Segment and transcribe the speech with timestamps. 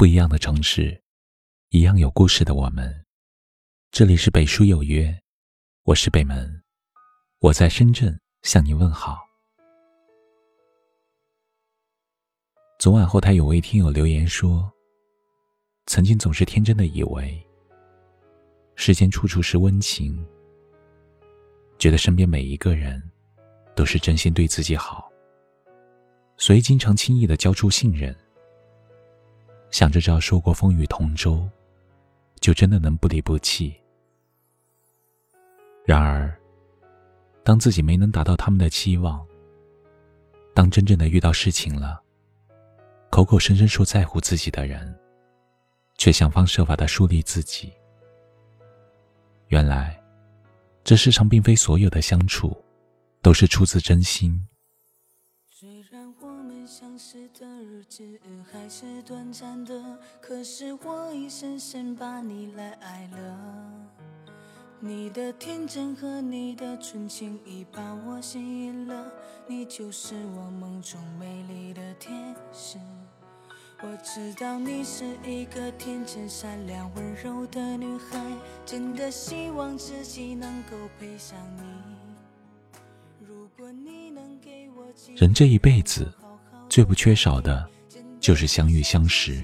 [0.00, 0.98] 不一样的城市，
[1.68, 3.04] 一样有故事的我们。
[3.90, 5.14] 这里是北书有约，
[5.82, 6.62] 我是北门，
[7.40, 9.18] 我在深圳向你问好。
[12.78, 14.72] 昨晚后台有位听友留言说，
[15.84, 17.38] 曾经总是天真的以为，
[18.76, 20.26] 世间处处是温情，
[21.78, 23.02] 觉得身边每一个人
[23.76, 25.12] 都是真心对自己好。
[26.38, 28.16] 所以，经常轻易的交出信任，
[29.70, 31.48] 想着只要受过风雨同舟，
[32.40, 33.74] 就真的能不离不弃。
[35.84, 36.36] 然而，
[37.42, 39.26] 当自己没能达到他们的期望，
[40.54, 42.00] 当真正的遇到事情了，
[43.10, 44.94] 口口声声说在乎自己的人，
[45.96, 47.72] 却想方设法的树立自己。
[49.48, 50.00] 原来，
[50.84, 52.56] 这世上并非所有的相处，
[53.22, 54.46] 都是出自真心。
[58.00, 63.38] 日子还是短暂的，可是我已深深把你来爱了。
[64.78, 69.12] 你的天真和你的纯情已把我吸引了，
[69.46, 72.78] 你就是我梦中美丽的天使。
[73.82, 78.18] 我知道你是一个天真善良温柔的女孩，
[78.64, 81.62] 真的希望自己能够配上你。
[83.26, 84.86] 如果你能给我
[85.16, 86.10] 人这一辈子。
[86.68, 87.68] 最不缺少的，
[88.20, 89.42] 就是相遇相识。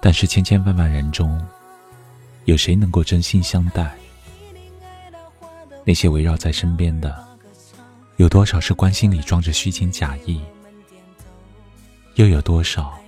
[0.00, 1.40] 但是千千万万人中，
[2.44, 3.92] 有谁能够真心相待？
[5.84, 7.26] 那些围绕在身边的，
[8.16, 10.40] 有多少是关心里装着虚情假意？
[12.16, 12.98] 又有多少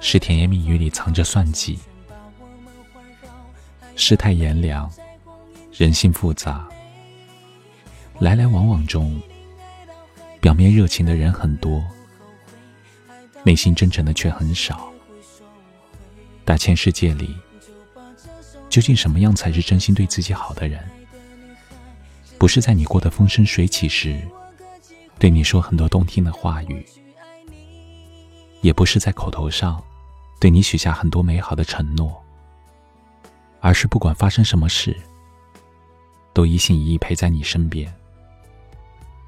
[0.00, 1.78] 是甜言蜜语里藏着算计？
[3.94, 4.90] 世态炎凉，
[5.72, 6.66] 人性复杂，
[8.20, 9.20] 来来往往中。
[10.40, 11.84] 表面热情的人很多，
[13.44, 14.92] 内心真诚的却很少。
[16.44, 17.36] 大千世界里，
[18.68, 20.82] 究竟什么样才是真心对自己好的人？
[22.38, 24.20] 不是在你过得风生水起时，
[25.18, 26.82] 对你说很多动听的话语；
[28.60, 29.82] 也不是在口头上，
[30.38, 32.22] 对你许下很多美好的承诺，
[33.60, 34.96] 而是不管发生什么事，
[36.32, 37.92] 都一心一意陪在你身边。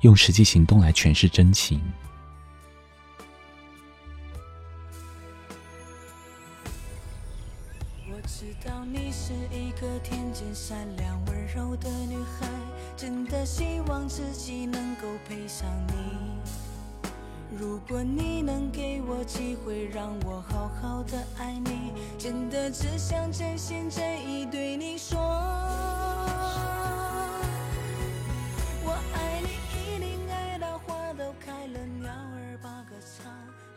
[0.02, 1.80] 用实际行动来诠释真情。
[8.26, 12.46] 知道你是一个天真善良温柔的女孩，
[12.96, 15.94] 真的希望自己能够配上你。
[17.58, 25.18] 如果你能给我机会，让我好好的爱你，真的只想真心真意对你说。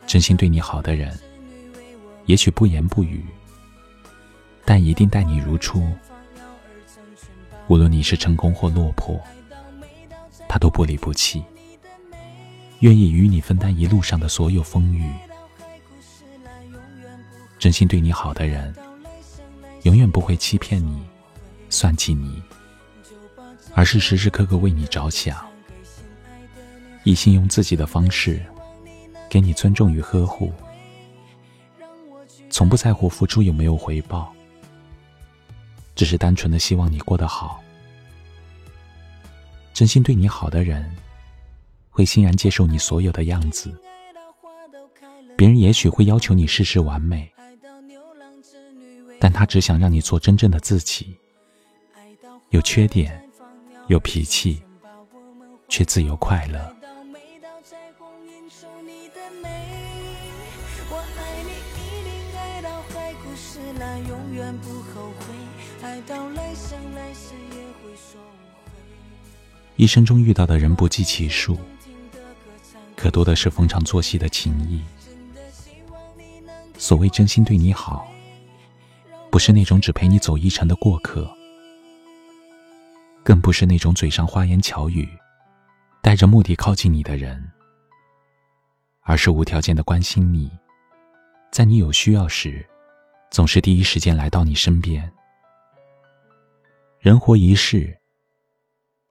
[0.06, 1.18] 真心对你好的人，
[2.26, 3.24] 也许不言不语，
[4.74, 5.86] 但一定待你如初。
[7.68, 9.16] 无论你是成功或落魄，
[10.48, 11.44] 他都不离不弃，
[12.80, 15.14] 愿意与你分担一路上的所有风雨。
[17.56, 18.74] 真心对你好的人，
[19.84, 21.04] 永远不会欺骗你、
[21.70, 22.42] 算计你，
[23.74, 25.46] 而是时时刻刻为你着想，
[27.04, 28.44] 一心用自己的方式。
[29.30, 30.52] 给你尊重与呵护，
[32.50, 34.34] 从不在乎付出有没有回报，
[35.94, 37.62] 只是单纯的希望你过得好。
[39.72, 40.94] 真心对你好的人，
[41.90, 43.72] 会欣然接受你所有的样子。
[45.36, 47.28] 别人也许会要求你事事完美，
[49.18, 51.16] 但他只想让你做真正的自己。
[52.50, 53.28] 有缺点，
[53.88, 54.62] 有脾气，
[55.68, 56.74] 却自由快乐。
[64.08, 65.63] 永远不后悔，爱到来来生世也会说
[69.76, 71.58] 一生中遇到的人不计其数，
[72.96, 74.82] 可多的是逢场作戏的情谊。
[76.78, 78.08] 所谓真心对你好，
[79.30, 81.28] 不是那种只陪你走一程的过客，
[83.22, 85.08] 更不是那种嘴上花言巧语、
[86.00, 87.50] 带着目的靠近你的人，
[89.02, 90.50] 而是无条件的关心你，
[91.50, 92.64] 在你有需要时。
[93.30, 95.12] 总是第一时间来到你身边。
[97.04, 98.00] 人活一世，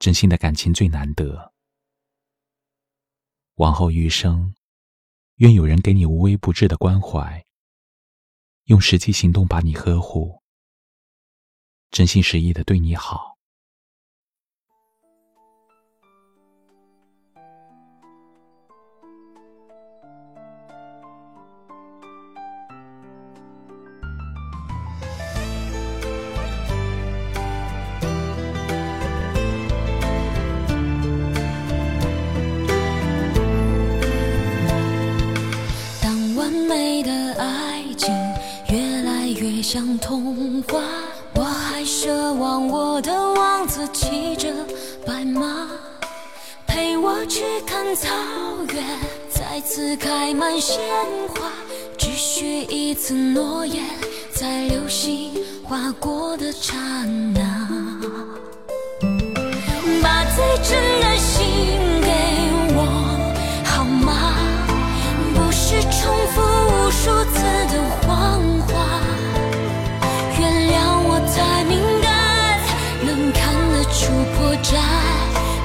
[0.00, 1.52] 真心的感情最难得。
[3.54, 4.52] 往后余生，
[5.36, 7.46] 愿有人给你无微不至的关怀，
[8.64, 10.42] 用实际行动把你呵护，
[11.92, 13.33] 真心实意的对你好。
[39.64, 40.78] 像童话，
[41.34, 44.52] 我还奢望我的王子骑着
[45.06, 45.66] 白马，
[46.66, 48.10] 陪我去看草
[48.74, 48.84] 原
[49.30, 50.78] 再次开满鲜
[51.28, 51.50] 花，
[51.96, 53.82] 只许一次诺言，
[54.34, 55.32] 在流星
[55.64, 56.74] 划过的刹
[57.32, 57.33] 那，
[74.64, 74.78] 破绽，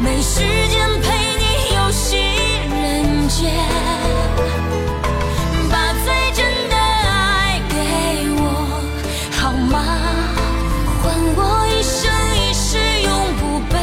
[0.01, 1.07] 没时间陪
[1.37, 2.17] 你游戏
[2.69, 3.49] 人间。
[5.71, 7.75] 把最真的爱给
[8.35, 8.43] 我
[9.37, 9.73] 好吗？
[11.01, 13.41] 换我一生一世永不
[13.71, 13.75] 背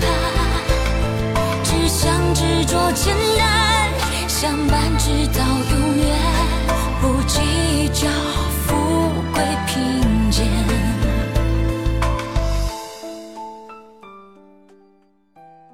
[0.00, 0.02] 叛，
[1.62, 3.46] 只想执着简单，
[4.28, 6.08] 相伴直到永远，
[7.02, 8.08] 不计较。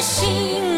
[0.00, 0.69] 心